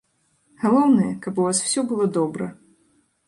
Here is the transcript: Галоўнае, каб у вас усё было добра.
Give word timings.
Галоўнае, 0.61 1.09
каб 1.27 1.33
у 1.43 1.45
вас 1.47 1.61
усё 1.67 1.81
было 1.91 2.05
добра. 2.17 2.47